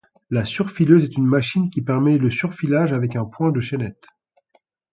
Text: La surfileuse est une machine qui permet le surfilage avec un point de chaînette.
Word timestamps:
La 0.31 0.45
surfileuse 0.45 1.03
est 1.03 1.15
une 1.15 1.27
machine 1.27 1.69
qui 1.69 1.83
permet 1.83 2.17
le 2.17 2.31
surfilage 2.31 2.91
avec 2.91 3.15
un 3.15 3.23
point 3.25 3.51
de 3.51 3.59
chaînette. 3.59 4.07